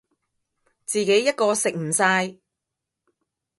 [0.83, 2.39] 自己一個食唔晒